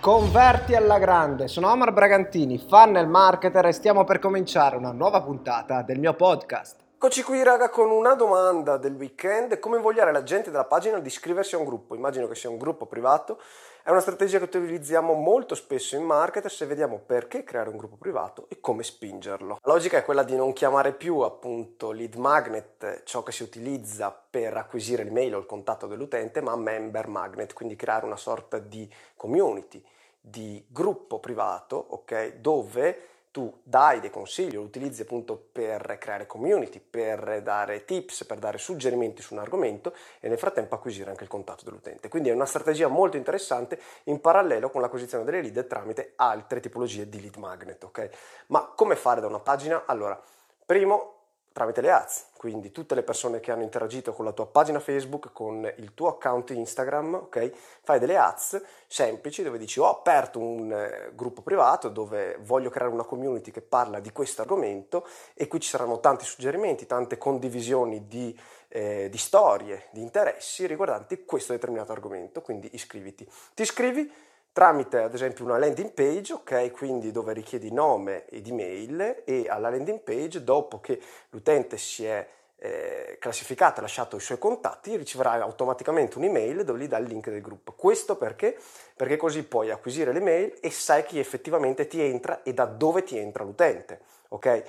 [0.00, 5.82] Converti alla grande, sono Omar Bragantini, funnel marketer e stiamo per cominciare una nuova puntata
[5.82, 6.79] del mio podcast.
[7.02, 11.06] Eccoci qui raga con una domanda del weekend, come invogliare la gente della pagina ad
[11.06, 13.40] iscriversi a un gruppo, immagino che sia un gruppo privato,
[13.82, 17.96] è una strategia che utilizziamo molto spesso in marketer se vediamo perché creare un gruppo
[17.96, 19.60] privato e come spingerlo.
[19.62, 24.14] La logica è quella di non chiamare più appunto lead magnet, ciò che si utilizza
[24.28, 28.86] per acquisire l'email o il contatto dell'utente, ma member magnet, quindi creare una sorta di
[29.16, 29.82] community
[30.20, 36.80] di gruppo privato, ok, dove tu dai dei consigli, lo utilizzi appunto per creare community,
[36.80, 41.28] per dare tips, per dare suggerimenti su un argomento e nel frattempo acquisire anche il
[41.28, 42.08] contatto dell'utente.
[42.08, 47.08] Quindi è una strategia molto interessante in parallelo con l'acquisizione delle lead tramite altre tipologie
[47.08, 48.10] di lead magnet, ok?
[48.48, 49.84] Ma come fare da una pagina?
[49.86, 50.20] Allora,
[50.66, 51.19] primo
[51.60, 55.30] tramite le ads, quindi tutte le persone che hanno interagito con la tua pagina Facebook,
[55.30, 57.52] con il tuo account Instagram, ok?
[57.82, 62.90] Fai delle ads semplici dove dici ho aperto un eh, gruppo privato dove voglio creare
[62.90, 68.06] una community che parla di questo argomento e qui ci saranno tanti suggerimenti, tante condivisioni
[68.06, 68.34] di,
[68.68, 73.30] eh, di storie, di interessi riguardanti questo determinato argomento, quindi iscriviti.
[73.52, 74.10] Ti iscrivi
[74.52, 79.70] tramite ad esempio una landing page, ok, quindi dove richiedi nome ed email e alla
[79.70, 82.26] landing page dopo che l'utente si è
[82.62, 87.30] eh, classificato e lasciato i suoi contatti riceverà automaticamente un'email dove gli dà il link
[87.30, 87.72] del gruppo.
[87.72, 88.58] Questo perché?
[88.94, 93.16] Perché così puoi acquisire l'email e sai chi effettivamente ti entra e da dove ti
[93.16, 94.62] entra l'utente, ok?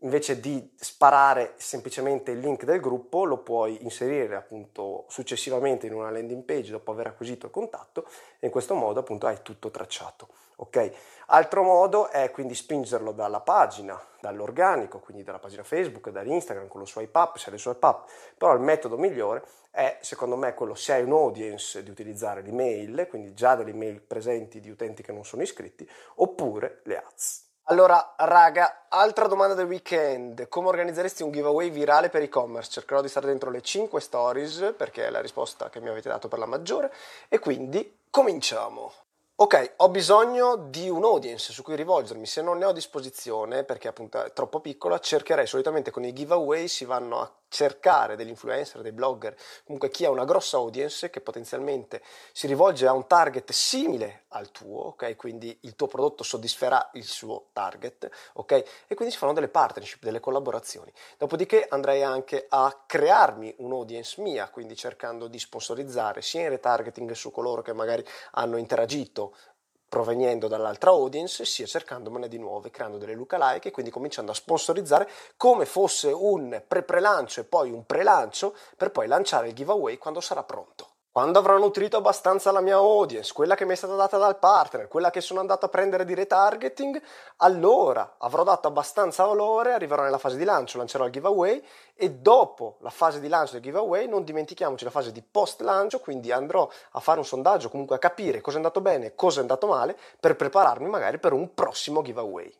[0.00, 6.10] Invece di sparare semplicemente il link del gruppo lo puoi inserire appunto successivamente in una
[6.10, 8.06] landing page dopo aver acquisito il contatto
[8.38, 10.90] e in questo modo appunto hai tutto tracciato ok?
[11.26, 16.86] Altro modo è quindi spingerlo dalla pagina dall'organico quindi dalla pagina facebook dall'instagram con lo
[16.86, 18.10] swipe up se hai il swipe up.
[18.36, 23.06] Però il metodo migliore è secondo me quello se hai un audience di utilizzare l'email
[23.08, 28.14] quindi già delle email presenti di utenti che non sono iscritti oppure le ads allora,
[28.18, 30.48] raga, altra domanda del weekend.
[30.48, 32.70] Come organizzeresti un giveaway virale per e-commerce?
[32.70, 36.28] Cercherò di stare dentro le 5 stories perché è la risposta che mi avete dato
[36.28, 36.92] per la maggiore
[37.28, 39.05] e quindi cominciamo.
[39.38, 43.64] Ok, ho bisogno di un audience su cui rivolgermi, se non ne ho a disposizione,
[43.64, 48.28] perché appunto è troppo piccola, cercherei solitamente con i giveaway si vanno a cercare degli
[48.28, 52.02] influencer, dei blogger, comunque chi ha una grossa audience che potenzialmente
[52.32, 55.16] si rivolge a un target simile al tuo, ok?
[55.16, 58.52] Quindi il tuo prodotto soddisferà il suo target, ok?
[58.86, 60.92] E quindi si fanno delle partnership, delle collaborazioni.
[61.18, 67.30] Dopodiché andrei anche a crearmi un'audience mia, quindi cercando di sponsorizzare sia in retargeting su
[67.30, 69.25] coloro che magari hanno interagito
[69.88, 75.08] provenendo dall'altra audience, sia cercandomene di nuove, creando delle lookalike e quindi cominciando a sponsorizzare
[75.36, 80.42] come fosse un pre-prelancio e poi un pre-lancio per poi lanciare il giveaway quando sarà
[80.42, 80.95] pronto.
[81.16, 84.86] Quando avrò nutrito abbastanza la mia audience, quella che mi è stata data dal partner,
[84.86, 87.00] quella che sono andato a prendere di retargeting,
[87.36, 92.76] allora avrò dato abbastanza valore, arriverò nella fase di lancio, lancerò il giveaway e dopo
[92.80, 96.68] la fase di lancio del giveaway non dimentichiamoci la fase di post lancio, quindi andrò
[96.90, 99.96] a fare un sondaggio, comunque a capire cosa è andato bene, cosa è andato male,
[100.20, 102.52] per prepararmi magari per un prossimo giveaway.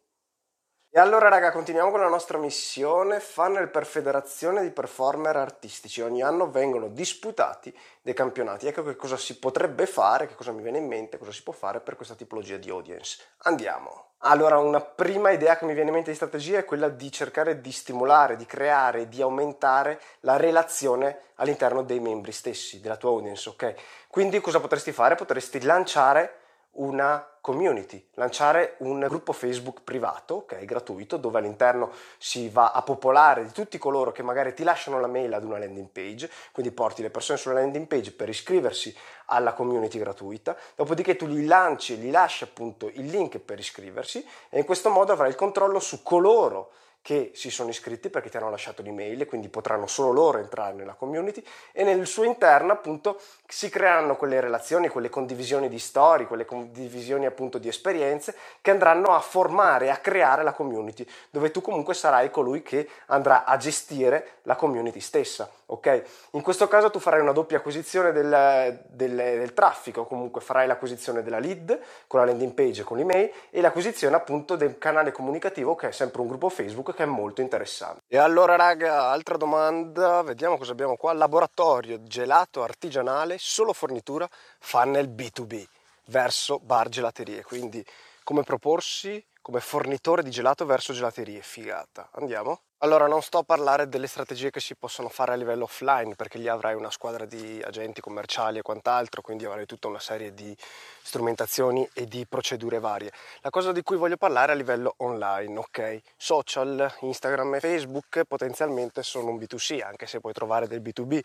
[0.97, 6.01] E allora raga, continuiamo con la nostra missione funnel per federazione di performer artistici.
[6.01, 7.71] Ogni anno vengono disputati
[8.01, 8.67] dei campionati.
[8.67, 11.53] Ecco che cosa si potrebbe fare, che cosa mi viene in mente, cosa si può
[11.53, 13.23] fare per questa tipologia di audience.
[13.43, 14.13] Andiamo.
[14.21, 17.61] Allora, una prima idea che mi viene in mente di strategia è quella di cercare
[17.61, 23.51] di stimolare, di creare, di aumentare la relazione all'interno dei membri stessi, della tua audience,
[23.51, 23.75] ok?
[24.09, 25.15] Quindi cosa potresti fare?
[25.15, 26.39] Potresti lanciare
[26.77, 33.45] una community, lanciare un gruppo Facebook privato, ok, gratuito, dove all'interno si va a popolare
[33.45, 37.03] di tutti coloro che magari ti lasciano la mail ad una landing page, quindi porti
[37.03, 38.93] le persone sulla landing page per iscriversi
[39.27, 44.59] alla community gratuita, dopodiché tu gli lanci, gli lasci appunto il link per iscriversi e
[44.59, 46.73] in questo modo avrai il controllo su coloro
[47.07, 50.75] che si sono iscritti perché ti hanno lasciato l'email e quindi potranno solo loro entrare
[50.75, 51.41] nella community
[51.71, 57.25] e nel suo interno appunto si creeranno quelle relazioni, quelle condivisioni di storie, quelle condivisioni
[57.25, 62.29] appunto di esperienze che andranno a formare, a creare la community dove tu comunque sarai
[62.29, 66.03] colui che andrà a gestire la community stessa, ok?
[66.33, 71.23] In questo caso tu farai una doppia acquisizione del, del, del traffico, comunque farai l'acquisizione
[71.23, 71.79] della lead
[72.09, 75.93] con la landing page e con l'email e l'acquisizione appunto del canale comunicativo che è
[75.93, 78.01] sempre un gruppo Facebook che è molto interessante.
[78.09, 81.13] E allora raga, altra domanda, vediamo cosa abbiamo qua.
[81.13, 84.29] Laboratorio gelato artigianale, solo fornitura,
[84.59, 85.65] funnel B2B
[86.07, 87.85] verso bar gelaterie, quindi
[88.25, 92.09] come proporsi come fornitore di gelato verso gelaterie, figata.
[92.15, 92.63] Andiamo?
[92.81, 96.37] Allora, non sto a parlare delle strategie che si possono fare a livello offline, perché
[96.37, 100.55] lì avrai una squadra di agenti commerciali e quant'altro, quindi avrai tutta una serie di
[101.03, 103.11] strumentazioni e di procedure varie.
[103.41, 106.01] La cosa di cui voglio parlare a livello online, ok?
[106.19, 111.21] Social, Instagram e Facebook potenzialmente sono un B2C, anche se puoi trovare del B2B.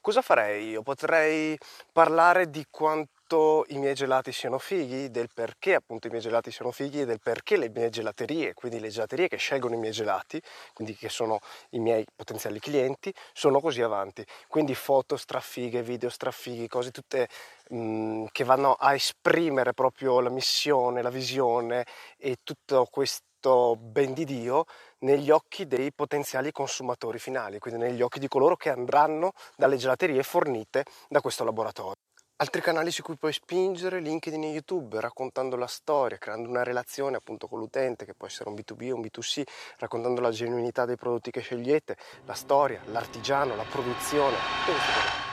[0.00, 0.82] Cosa farei io?
[0.82, 1.56] Potrei
[1.92, 6.50] parlare di quanto quanto i miei gelati siano fighi, del perché appunto i miei gelati
[6.50, 9.92] siano fighi e del perché le mie gelaterie, quindi le gelaterie che scelgono i miei
[9.92, 10.40] gelati,
[10.72, 11.38] quindi che sono
[11.70, 14.24] i miei potenziali clienti, sono così avanti.
[14.46, 17.28] Quindi foto strafighe, video strafighi, cose tutte
[17.68, 21.84] mh, mm, che vanno a esprimere proprio la missione, la visione
[22.16, 24.64] e tutto questo ben di Dio
[25.00, 30.22] negli occhi dei potenziali consumatori finali, quindi negli occhi di coloro che andranno dalle gelaterie
[30.22, 32.07] fornite da questo laboratorio.
[32.40, 37.16] Altri canali su cui puoi spingere, LinkedIn e YouTube, raccontando la storia, creando una relazione
[37.16, 39.42] appunto con l'utente, che può essere un B2B o un B2C,
[39.78, 41.96] raccontando la genuinità dei prodotti che scegliete,
[42.26, 45.27] la storia, l'artigiano, la produzione, tutte queste cose.